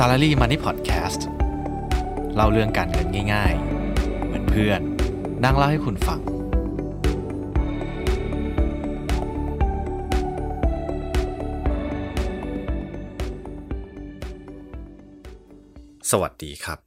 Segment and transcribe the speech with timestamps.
[0.00, 1.20] Salary Money Podcast
[2.34, 3.54] เล่าเรื่องการเงินง่าย
[3.90, 4.80] ๆ เหมือนเพื่อน
[5.44, 6.22] นั่งเล่าให้คุณฟัง ส
[16.20, 16.78] วัสดีครับ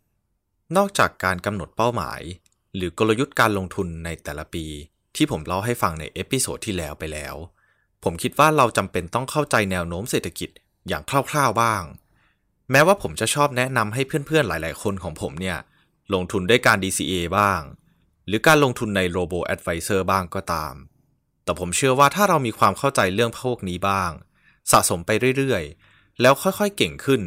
[0.77, 2.21] นอกจากการกำหนดเป้าหมาย
[2.75, 4.65] หรือกลยุทธ์การลงทุนในแต่ละปี
[5.15, 7.35] ที่ผมเล่าให้ฟังใน episode ที่แล้วไปแล้ว
[8.03, 10.49] ผมคิดว่าเราจำเป็นต้องเข้าใจแนวโน้มเศรษฐกิจ
[10.87, 11.83] อย่างคร่าวๆบ้าง
[12.71, 15.57] แม้ว่าผมจะชอบแนะนำให้เพื่อนๆหลายๆคนของผมเนี่ย
[16.13, 17.61] ลงทุนด้วยการ DCA บ้าง
[18.27, 20.73] หรือการลงทุนใน Robo Advisor บ้างก็ตาม
[21.43, 24.11] แต่ผมเชื่อว่าถ้าเรามีความเข้าใจเรื่องพวกนี้บ้าง
[24.71, 27.21] สะสมไปเรื่อยๆ แล้วค่อยๆเก่งขึ้น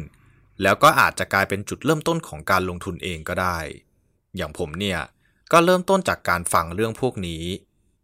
[0.61, 3.57] แล้วก็อาจจะกลายเป็นจุดเริ่มต้นของการลงทุนเองก็ได้
[4.35, 4.99] อย่างผมเนี่ย
[5.51, 7.43] ก็เริ่มต้นจากการฟังเรื่องพวกนี้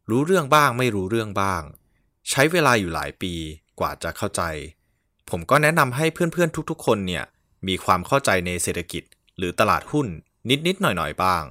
[0.10, 1.62] รู้เรื่องบ้างไม่รู้เรื่องบ้าง
[2.30, 3.34] ใช้เวลาอยู่หลายปี
[3.80, 4.42] กว่าจะเข้าใจ
[5.30, 7.24] ผมก็แนะนำให้เพื่อนๆทุกๆ คนเนี่ย
[7.68, 9.04] มีความเข้าใจในเศรษฐกิจ
[9.38, 10.08] หรือตลาดหุ้น
[10.68, 11.44] นิดๆหน่อยๆบ้าง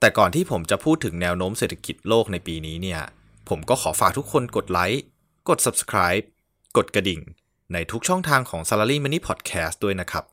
[0.00, 3.00] แต่ก่อนที่ผมจะพูดถึงแนวโน้มเศรษฐกิจโลกในปีนี้เนี่ย
[3.48, 5.02] ผมก็ขอฝากทุกคนกดไลค์
[5.48, 6.24] กด subscribe
[6.76, 7.20] กดกระดิ่ง
[7.72, 10.24] ในทุกช่องทางของ Salary Money Podcast ด้วยนะครับ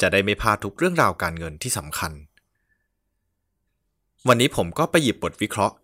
[0.00, 2.12] จะได้ไม่พลาดทุกเรื่องราวการเงินที่สำคัญ
[4.28, 5.76] วันนี้ผมก็ไปหยิบบทวิเคราะห์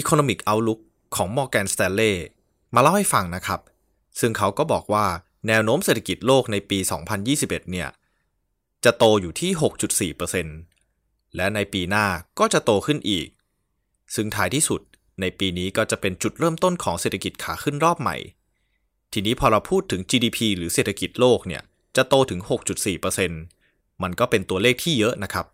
[0.00, 0.80] Economic Outlook
[1.16, 2.14] ของ Morgan Stanley
[2.74, 3.60] มาเล่าให้ฟังนะครับ
[4.20, 5.06] ซึ่งเขาก็บอกว่า
[5.46, 6.78] แนวโน้มเศรษฐกิจโลกในปี
[7.24, 7.88] 2021 เนี่ย
[8.84, 9.50] จะโตอยู่ที่
[10.68, 12.06] 6.4%และในปีหน้า
[12.38, 13.28] ก็จะโตขึ้นอีก
[14.14, 14.80] ซึ่งท้ายที่สุด
[15.20, 18.16] ในปีนี้ก็จะเป็นจุดเริ่มต้นของเศรษฐกิจขาขึ้นรอบใหม่
[19.12, 21.62] ทีนี้พอเราพูดถึง GDP หรือเศรษฐกิจโลกเนี่ย
[21.96, 22.40] จะโตถึง
[23.20, 25.46] 6.4%มันก็เป็นตัวเลขที่เยอะนะครับ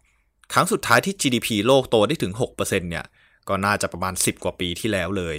[0.53, 3.05] ครั้งสุดท้ายที่ GDP โลกโตได้ถึง 6%เนี่ย
[3.49, 5.39] ก็น่าจะประมาณ 10 กว่าปีที่แล้วเลย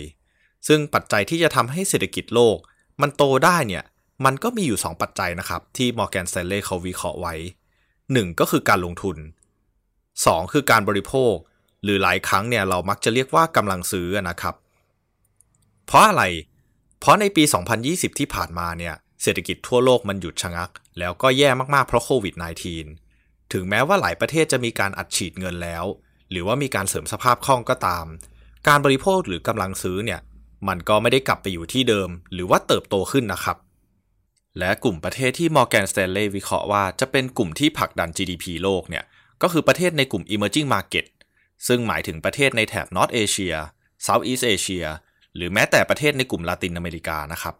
[0.67, 2.57] ซึ่งปัจจัยที่จะทำให้เศรษฐกิจโลก
[3.01, 3.83] มันโตได้เนี่ย
[4.25, 7.35] มันก็มีอยู่ 2 ปัจจัยนะครับ ที่ Morgan Stanley เขาวิเคราะห์ไว้
[7.87, 9.17] 1 ก็คือการลงทุน
[9.85, 11.33] 2 คือการบริโภค
[11.83, 14.55] หรือหลายครั้งเนี่ยเรามักจะเรียกว่ากำลังซื้อนะครับ
[15.85, 16.23] เพราะอะไร
[16.99, 17.43] เพราะในปี
[17.81, 22.35] 2020 ที่ผ่านมาเนี่ยเศรษฐกิจทั่วโลกมันหยุดชะงัก แล้วก็แย่มากๆเพราะโควิด
[22.93, 25.85] -19 ถึงแม้ว่าหลายประเทศจะมีการอัดฉีดเงินแล้ว
[26.31, 28.05] หรือว่ามีการเสริมสภาพคล่องก็ตาม
[28.67, 30.19] การบริโภคหรือกำลังซื้อเนี่ย
[30.67, 33.57] มันก็ไม่ได้กลับไปอยู่ที่เดิม หรือว่าเติบโตขึ้นนะครับ
[34.59, 39.03] และกลุ่มประเทศที่ Morgan Stanley วิเคราะห์ว่าจะเป็นกลุ่มที่ผลักดัน GDP โลกเนี่ย
[39.41, 41.05] ก็คือประเทศในกลุ่ม emerging market
[41.67, 43.55] ซึ่งหมายถึงประเทศในแถบ North Asia
[44.05, 44.85] Southeast Asia
[45.35, 47.55] หรือแม้แต่ประเทศในกลุ่มลาตินอเมริกานะครับ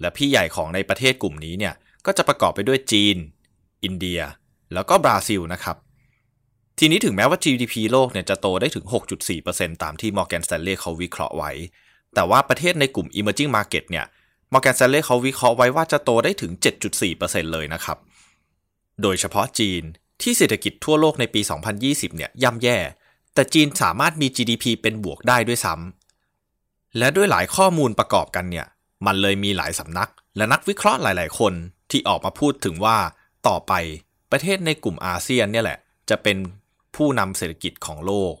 [0.00, 1.74] และพี่ใหญ่ของในประเทศกลุ่มนี้เนี่ย
[2.06, 3.16] ก็จะประกอบไปด้วยจีน
[3.84, 4.20] อินเดีย
[4.74, 5.76] แล้วก็บราซิลนะครับ
[6.78, 8.84] ทีนี้ถึงแม้ว่า GDP โลกเนี่ยจะโตได้ถึง
[9.34, 11.52] 6.4%ตามที่ Morgan Stanley เขาวิเคราะห์ไว้
[12.14, 14.06] แต่ว่าประเทศในกลุ่ม emerging market เนี่ย
[14.52, 16.52] Morgan Stanley เขาวิเคราะห์ไว้ว่าจะโตได้ถึง
[17.02, 17.98] 7.4%เลยนะครับ
[19.02, 19.82] โดยเฉพาะจีน
[20.22, 21.40] ที่เศรษฐกิจทั่วโลกในปี
[21.78, 22.78] 2020 เนี่ยย่ำแย่
[23.34, 28.66] แต่จีนสามารถมี GDP เป็นบวกได้ด้วยซ้ำ และด้วยหลายข้อมูลประกอบกันเนี่ย
[29.06, 31.52] มันเลยมีหลายสำนัก และนักวิเคราะห์หลาย ๆ คน
[31.90, 32.98] ที่ออกมาพูดถึงว่า
[33.48, 33.72] ต่อไป
[34.32, 35.78] ประเทศในกลุ่มอาเซียนเนี่ยแหละ
[36.10, 36.36] จะเป็น
[36.96, 38.34] ผู้นำเศรษฐกิจของโลก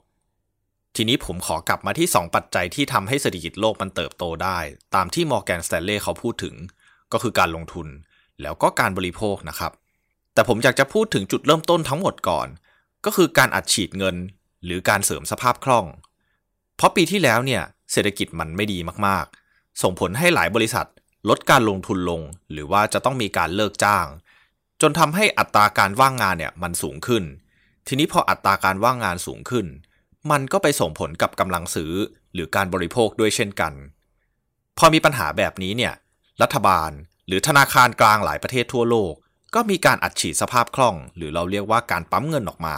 [1.02, 4.58] ทีนี้ผมขอกลับมาที่ 2 ปัจจัยที่ทำให้เศรษฐกิจโลกมันเติบโตได้
[4.94, 6.54] ตามที่ Morgan Stanley เขาพูดถึง
[7.12, 7.88] ก็คือการลงทุน
[8.42, 9.72] แล้วก็การบริโภคนะครับ
[10.34, 12.48] แต่ผมอยากจะพูดถึงจุดเริ่มต้นทั้งหมดก่อน
[13.04, 14.16] ก็คือการอัดฉีดเงิน
[14.64, 15.86] หรือการเสริมสภาพคล่อง
[16.76, 17.62] เพราะปีที่แล้วเนี่ย
[17.92, 20.86] เศรษฐกิจมันไม่ดีมากๆ ส่งผลให้หลายบริษัท
[21.28, 22.20] ลดการลงทุนลง
[22.52, 24.06] หรือว่าจะต้องมีการเลิกจ้าง
[24.80, 27.24] จนทำให้อัตราการว่างงานเนี่ยมันสูงขึ้น
[27.86, 29.68] ทีนี้พออัตราการว่างงานสูงขึ้น
[30.30, 31.92] มันก็ไปส่งผลกับกำลังซื้อ
[32.34, 33.72] หรือการบริโภคด้วยเช่นกัน
[34.78, 35.94] พอมีปัญหาแบบนี้เนี่ย
[36.42, 36.90] รัฐบาล
[37.26, 39.12] หรือธนาคารกลางหลายประเทศทั่วโลก
[39.54, 42.76] ก็มีการอัดฉีดสภาพคล่อง หรือเราเรียกว่าการปั๊มเงินออกมา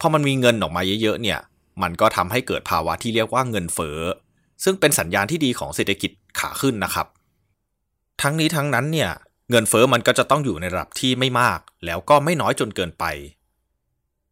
[0.00, 1.40] พอมันมีเงินออกมาเยอะๆเนี่ย
[1.82, 3.98] มันก็ทำให้เกิดภาวะที่เรียกว่าเงินเฟ้อ
[4.64, 7.06] ซึ่งเป็นสัญญาณที่ดีของเศรษฐกิจขาขึ้นนะครับ
[8.22, 9.10] ทั้งนี้ทั้งนั้นเนี่ย
[9.50, 13.04] เงินเฟ้อมันก็จะต้องอยู่ในระดับที่ไม่มาก แล้วก็ไม่น้อยจนเกินไป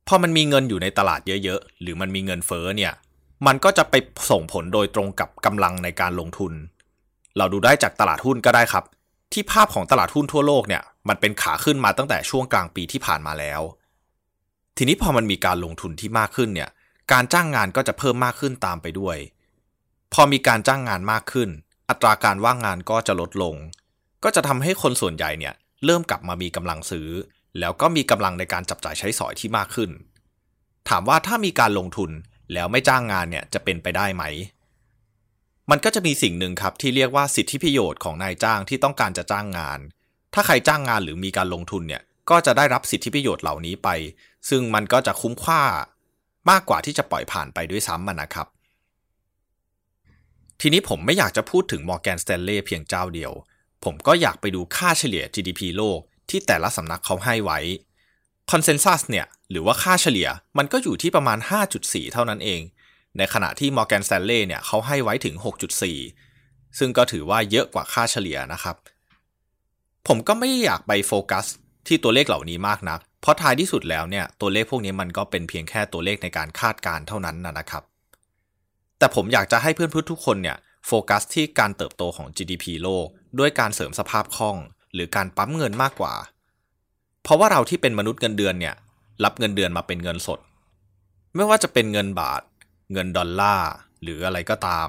[0.08, 2.92] พอมันมีเงินอยู่ในตลาดเยอะๆ หรือมันมีเงินเฟ้อเนี่ย
[3.46, 3.94] มันก็จะไป
[4.30, 6.52] ส่งผลโดยตรงกับกำลังในการลงทุน
[7.36, 8.84] เราดูได้จากตลาดหุ้นก็ได้ครับ
[9.32, 13.60] ที่ภาพของตลาดหุ้นทั่วโลกเนี่ย มันเป็นขาขึ้นมาตั้งแต่ช่วงกลางปีที่ผ่านมาแล้ว
[14.76, 16.70] ทีนี้พอมันมีการลงทุนที่มากขึ้นเนี่ย
[17.12, 19.16] การจ้างงานก็จะเพิ่มมากขึ้นตามไปด้วย
[20.12, 21.48] พอมีการจ้างงานมากขึ้น
[21.88, 23.54] อัตราการว่างงานก็จะลดลง
[24.24, 25.54] ก็จะทำให้คนส่วนใหญ่เนี่ย
[25.84, 27.08] เริ่มกลับมามีกำลังซื้อ
[27.60, 29.90] แล้วก็มีกำลังในการจับจ่ายใช้สอยที่มากขึ้น
[30.88, 32.10] ถามว่าถ้ามีการลงทุน
[32.52, 34.24] แล้วไม่จ้างงานเนี่ยจะเป็นไปได้ไหม
[35.70, 39.80] มันก็จะมีสิ่งหนึ่งครับที่เรียกว่าสิทธิประโยชน์ของนายจ้างที่ต้องการจะจ้างงาน
[40.34, 43.88] ถ้าใครจ้างงานหรือมีการลงทุนเนี่ยก็จะได้รับสิทธิประโยชน์เหล่านี้ไป
[44.48, 45.62] ซึ่งมันก็จะคุ้มค่า
[46.50, 48.46] มากกว่าที่จะปล่อยผ่านไปด้วยซ้ำมันนะครับ
[50.60, 53.32] ทีนี้ผมไม่อยากจะพูดถึง Morgan Stanley เพียงเจ้าเดียว
[53.84, 56.00] ผมก็อยากไปดูค่าเฉลี่ย GDP โลก
[56.32, 57.58] ที่แต่ละสำนักเขาให้ไว้
[58.50, 61.38] Consensus เนี่ย หรือว่าค่าเฉลี่ยมันก็อยู่ที่ประมาณ
[61.74, 62.60] 5.4 เท่านั้นเอง
[63.18, 65.34] ในขณะที่ Morgan Stanley เนี่ยเขาให้ไว้ถึง
[66.06, 68.76] 6.4 ซึ่งก็ถือว่าเยอะกว่าค่าเฉลี่ยนะครับ
[70.08, 71.46] ผมก็ไม่อยากไปโฟกัส
[71.86, 77.82] ที่ตัวเลขเหล่านี้มากนัก เพราะท้ายที่สุดแล้วเนี่ยตัวเลขพวกนี้มันก็เป็นเพียงแค่ตัวเลขในการคาดการณ์เท่านั้นนะครับ
[78.98, 80.56] แต่ผมอยากจะให้เพื่อนๆทุกคนเนี่ย
[80.86, 83.06] โฟกัสที่การเติบโตของ GDP โลก
[83.38, 84.56] ด้วยการเสริมสภาพคล่อง
[84.94, 86.14] หรือการปั๊มเงินมากกว่า
[87.22, 88.74] เพราะว่าเราที่เป็นมนุษย์เงินเดือนเนี่ย
[89.24, 90.40] รับเงินเดือนมาเป็นเงินสด
[91.34, 92.42] ไม่ว่าจะเป็นเงินบาท
[92.92, 93.70] เงินดอลลาร์
[94.02, 94.88] หรืออะไรก็ตาม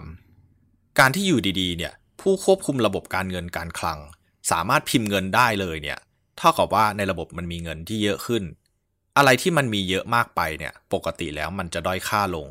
[1.00, 4.00] การที่อยู่ดีๆเนี่ยผู้ควบคุมระบบการเงินการคลัง
[4.52, 6.00] สามารถพิมพ์เงินได้เลยเนี่ย
[6.38, 8.44] เท่ากับว่าในระบบมันมีเงินที่เยอะขึ้น
[9.18, 12.48] อะไรที่มันมีเยอะมากไปเนี่ยปกติแล้วมันจะด้อยค่าลง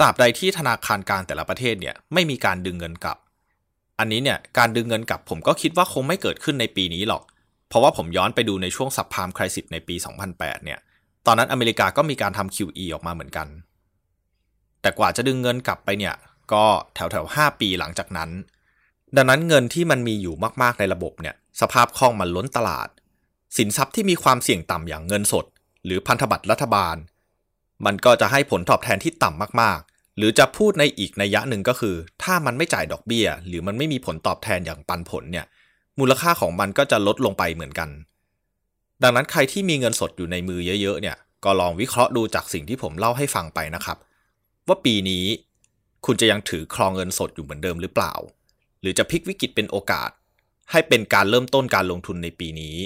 [0.00, 3.18] ตราบใดที่ธนาคารกลางแต่ละประเทศเนี่ยไม่มีการดึงเงินกลับ
[3.98, 7.22] อันนี้เนี่ยการดึงเงินกลับผมก็คิดว่าคงไม่เกิดขึ้นในปีนี้หรอก
[7.68, 9.94] เพราะว่าผมย้อนไปดูในช่วงสับพามคริสิตในปี
[10.30, 10.78] 2008 เนี่ย
[11.26, 13.48] ตอนนั้นอเมริกาก็มีการทำ QE ออกมาเหมือนกัน
[14.80, 16.14] แต่กว่าจะดึงเงินกลับไปเนี่ย
[16.52, 16.64] ก็
[16.94, 18.30] แถวแถว5ปีหลังจากนั้น
[19.16, 22.88] ดังนั้นเงินที่มันมีอยู่มากๆในระบบเนี่ย สภาพคล่องมันล้นตลาด
[23.56, 25.44] สินทรัพย์ที่มีความเสี่ยงต่ำอย่างเงินสด
[25.84, 26.96] หรือพันธบัตรรัฐบาล
[27.86, 29.80] มันก็จะให้ผลตอบแทนที่ต่ำมาก
[30.18, 35.46] หรือจะพูดในอีกนัยยะหนึ่งก็คือ ถ้ามันไม่จ่ายดอกเบี้ย หรือมันไม่มีผลตอบแทนอย่างปันผลเนี่ย
[35.98, 37.88] มูลค่าของมันก็จะลดลงไปเหมือนกัน
[39.02, 43.98] ดังนั้นใครที่มีเงินสดอยู่ในมือเยอะๆเนี่ย ก็ลองวิเคราะห์ดูจากสิ่งที่ผมเล่าให้ฟังไปนะครับ
[44.68, 45.24] ว่าปีนี้
[46.06, 48.14] คุณจะยังถือครองเงินสดอยู่เหมือนเดิมหรือเปล่า
[48.80, 50.10] หรือจะพลิกวิกฤตเป็นโอกาส
[50.70, 52.76] ให้เป็นการเริ่มต้นการลงทุนในปีนี้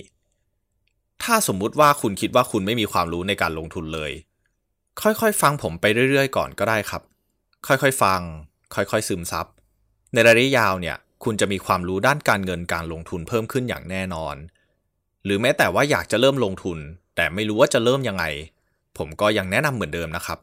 [1.22, 4.12] ถ้าสมมุติว่าคุณคิดว่าคุณไม่มีความรู้ในการลงทุนเลย
[5.00, 7.02] ค่อยๆ ฟังผมไปเรื่อยๆ ก่อนก็ได้ครับ
[7.66, 8.20] ค่อยๆฟัง
[8.74, 9.46] ค่อยๆซึมซับ
[10.12, 14.36] ในระยะยาวเนี่ย คุณจะมีความรู้ด้านการเงินการลงทุนเพิ่มขึ้นอย่างแน่นอน
[15.24, 16.78] หรือแม้แต่ว่าอยากจะเริ่มลงทุน
[17.16, 18.24] แต่ไม่รู้ว่าจะเริ่มยังไง
[18.98, 20.38] ผมก็ยังแนะนำเหมือนเดิมนะครับ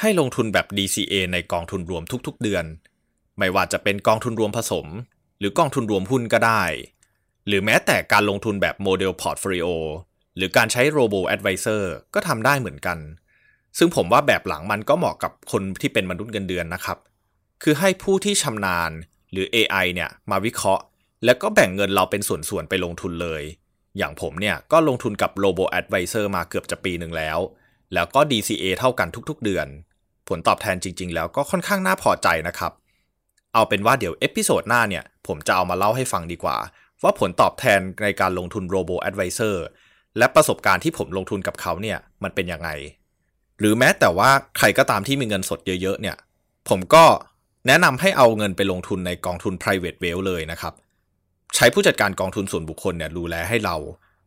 [0.00, 2.64] ให้ลงทุนแบบ DCA ในกองทุนรวมทุกๆเดือน
[3.38, 4.86] ไม่ว่าจะเป็นกองทุนรวมผสม
[5.38, 6.62] หรือกองทุนรวมหุ้นก็ได้
[7.46, 9.68] หรือแม้แต่การลงทุนแบบ model portfolio
[10.36, 11.82] หรือการใช้ Robo Advisor
[12.14, 12.98] ก็ทำได้เหมือนกัน
[13.78, 16.98] ซึ่งผมว่าแบบหลังมันก็เหมาะกับคนที่เป็นมนุษย์เงินเดือนนะครับ
[17.62, 18.90] คือให้ผู้ที่ชำนาญ
[19.32, 20.82] หรือ AI เนี่ยมาวิเคราะห์
[21.24, 23.42] แล้วก็แบ่งเงินเราเป็นส่วนๆไปลงทุนเลย
[23.98, 27.38] อย่างผมเนี่ยก็ลงทุนกับ Robo Advisor มาเกือบจะปีหนึ่งแล้ว
[27.94, 29.66] แล้วก็ DCA เท่ากันทุกๆเดือน
[30.28, 32.72] ผลตอบแทนจริง ๆ แล้วก็ค่อนข้างน่าพอใจนะครับ
[33.54, 36.56] เอาเป็นว่าเดี๋ยว episode หน้าเนี่ยผมจะเอามาเล่าให้ฟังดีกว่า
[37.02, 39.56] ว่าผลตอบแทนในการลงทุน Robo Advisor
[40.18, 42.70] และประสบการณ์ที่ผมลงทุนกับเขาเนี่ยมันเป็นยังไง
[43.60, 46.16] หรือแม้แต่ว่าใครก็ตามที่มีเงินสดเยอะๆเนี่ย
[46.68, 47.04] ผมก็
[47.66, 50.72] แนะนำให้เอาเงินไปลงทุนในกองทุน private wealth เลยนะครับ
[51.54, 53.76] ใช้ผู้จัดการกองทุนส่วนบุคคลเนี่ยดูแลให้เรา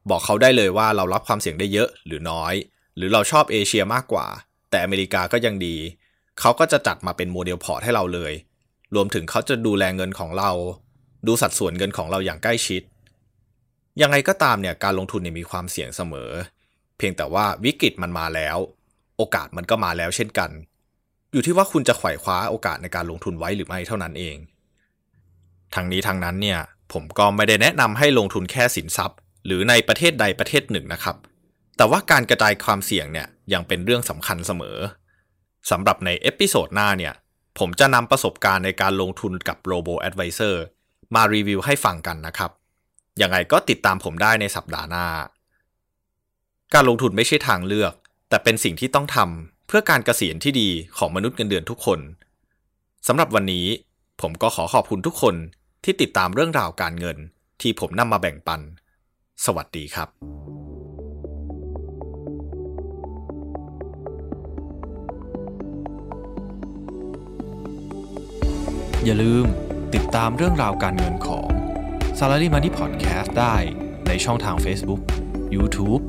[0.10, 2.54] บอกเขาได้เลยว่าเรารับความเสี่ยงได้เยอะหรือน้อย
[2.98, 4.28] หรือเราชอบเอเชียมากกว่า
[4.70, 5.76] แต่อเมริกาก็ยังดี
[6.40, 8.34] เขาก็จะจัดมาเป็น model port ให้เราเลย
[8.96, 10.52] รวมถึงเขาจะดูแลเงินของเรา
[11.28, 12.82] ดูสัดส่วนเงินของเราอย่างใกล้ชิด
[14.02, 16.32] ยังไงก็ตามเนี่ยการลงทุนเนี่ยมีความเสี่ยงเสมอ
[16.98, 18.58] เพียงแต่ว่าวิกฤตมันมาแล้ว
[19.22, 20.50] โอกาสมันก็มาแล้วเช่นกัน
[21.32, 24.38] อยู่ที่ว่าคุณจะไขว่คว้าโอกาสในการลงทุนไว้หรือไม่เท่านั้นเอง
[25.76, 26.60] ทั้งนี้ทั้งนั้นเนี่ย
[26.94, 31.16] ผมก็ไม่ได้แนะนำให้ลงทุนแค่สินทรัพย์ หรือในประเทศใดประเทศหนึ่งนะครับ
[31.78, 34.78] แต่ว่าการกระจายความเสี่ยงเนี่ยยังเป็นเรื่องสำคัญเสมอ
[35.72, 37.14] สำหรับใน episode หน้าเนี่ย
[37.60, 40.56] ผมจะนำประสบการณ์ในการลงทุนกับ Robo Advisor
[41.16, 42.52] มารีวิวให้ฟังกันนะครับ
[43.22, 45.08] ยังไงก็ติดตามผมได้ในสัปดาห์หน้า
[46.74, 47.94] การลงทุนไม่ใช่ทางเลือก
[48.32, 52.00] แต่เป็นสิ่งที่ต้องทำเพื่อการเกษียณที่ดีของมนุษย์เงินเดือนทุกคน
[53.08, 53.66] สำหรับวันนี้
[54.22, 55.36] ผมก็ขอขอบคุณทุกคน
[55.84, 57.18] ที่ติดตามเรื่องราวการเงิน
[57.62, 58.62] ที่ผมนำมาแบ่งปัน
[59.46, 60.10] สวัสดีครับ
[69.06, 69.46] อย่าลืม
[69.96, 71.50] ติดตามเรื่องราวการเงินของ
[72.20, 73.56] Salary Money Podcast ได้
[74.08, 75.02] ในช่องทาง Facebook,
[75.56, 76.02] YouTube,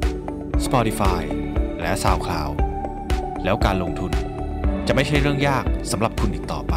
[0.64, 1.22] Spotify
[1.82, 2.54] และ SoundCloud
[3.44, 4.12] แล้วการลงทุน
[4.86, 6.74] จะไม่ใช่เรื่องยากสำหรับคุณอีกต่อไป